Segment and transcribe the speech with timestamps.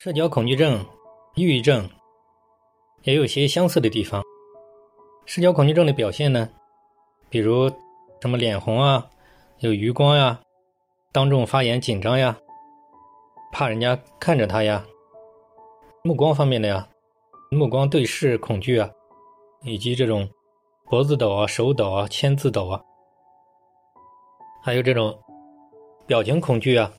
[0.00, 0.86] 社交恐惧症、
[1.34, 1.90] 抑郁症
[3.02, 4.22] 也有些相似的地方。
[5.26, 6.48] 社交恐惧症的表现呢，
[7.28, 7.68] 比如
[8.20, 9.10] 什么脸红啊、
[9.58, 10.40] 有余光呀、
[11.10, 12.38] 当众发言紧张呀、
[13.50, 14.86] 怕人家看着他呀、
[16.04, 16.88] 目光方面的呀、
[17.50, 18.88] 目光对视恐惧啊，
[19.64, 20.28] 以及这种
[20.84, 22.80] 脖子抖啊、手抖啊、签字抖啊，
[24.62, 25.18] 还有这种
[26.06, 26.92] 表情恐惧啊。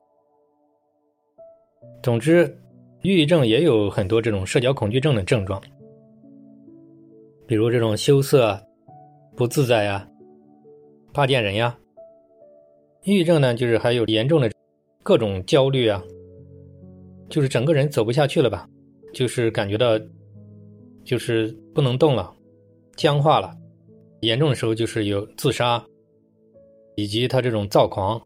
[2.03, 2.61] 总之，
[3.01, 5.61] 抑郁症也有很多这种社交恐惧症的症状，
[7.47, 8.61] 比如这种羞涩、
[9.37, 10.05] 不自在呀、
[11.13, 11.77] 怕见人呀。
[13.03, 14.51] 抑郁症呢，就是还有严重的
[15.01, 16.03] 各种焦虑啊，
[17.29, 18.67] 就是整个人走不下去了吧，
[19.13, 19.97] 就是感觉到
[21.05, 22.29] 就是不能动了，
[22.97, 23.55] 僵化了。
[24.19, 25.81] 严重的时候就是有自杀，
[26.97, 28.21] 以及他这种躁狂。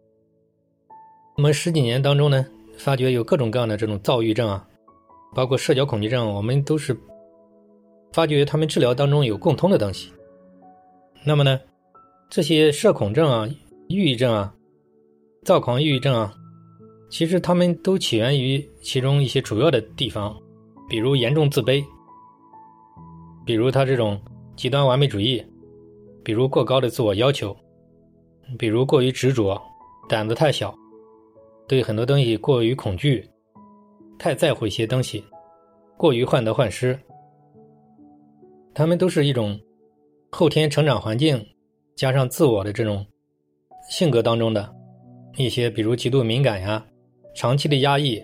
[1.37, 2.43] 我们十几年当中呢？
[2.75, 4.67] 发觉有各种各样的这种躁郁症啊，
[5.33, 6.95] 包括社交恐惧症，我们都是
[8.11, 10.11] 发觉他们治疗当中有共通的东西。
[11.25, 11.59] 那么呢，
[12.29, 13.47] 这些社恐症啊、
[13.87, 14.53] 抑郁症啊、
[15.43, 16.33] 躁狂抑郁症啊，
[17.09, 20.35] 其实他们都起源于其中一些主要的地方，
[20.87, 21.83] 比如严重自卑，
[23.45, 24.21] 比如他这种
[24.55, 25.43] 极端完美主义，
[26.23, 27.55] 比如过高的自我要求，
[28.59, 29.61] 比如过于执着，
[30.07, 30.73] 胆子太小。
[31.65, 33.25] 对很多东西过于恐惧，
[34.17, 35.23] 太在乎一些东西，
[35.97, 36.97] 过于患得患失，
[38.73, 39.59] 他们都是一种
[40.31, 41.45] 后天成长环境
[41.95, 43.05] 加上自我的这种
[43.89, 44.73] 性格当中的
[45.37, 46.85] 一些，比如极度敏感呀，
[47.35, 48.23] 长期的压抑，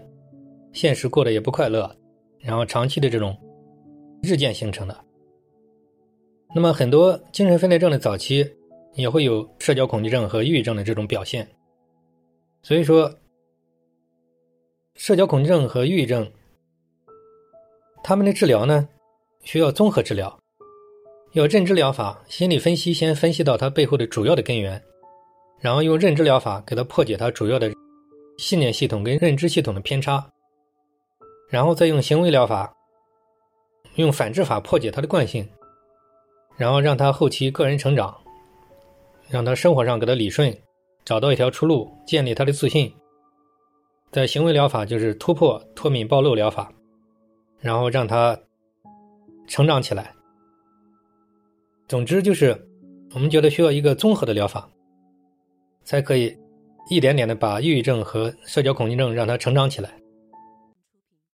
[0.71, 1.93] 现实过得也不快乐，
[2.39, 3.35] 然后长期的这种
[4.21, 4.97] 日渐形成的。
[6.55, 8.49] 那么很多精神分裂症的早期
[8.93, 11.47] 也会有社交恐惧症和抑郁症的这种表现，
[12.61, 13.13] 所以说。
[15.09, 16.31] 社交恐惧症和抑郁症，
[18.03, 18.87] 他们的治疗呢，
[19.41, 20.39] 需要综合治疗，
[21.31, 24.79] 要认知疗法、心理分析，先分析到它背后的主要的根源，
[25.59, 27.71] 然后用认知疗法给它破解它主要的
[28.37, 30.23] 信念系统跟认知系统的偏差，
[31.49, 32.71] 然后再用行为疗法，
[33.95, 35.49] 用反制法破解它的惯性，
[36.55, 38.15] 然后让他后期个人成长，
[39.27, 40.55] 让他生活上给他理顺，
[41.03, 42.93] 找到一条出路，建立他的自信。
[44.11, 46.71] 的行为疗法就是突破脱敏暴露疗法，
[47.59, 48.37] 然后让他
[49.47, 50.13] 成长起来。
[51.87, 52.55] 总之就是，
[53.13, 54.69] 我们觉得需要一个综合的疗法，
[55.83, 56.35] 才可以
[56.89, 59.98] 一点点的把抑郁症和社交恐惧症让他成长起来。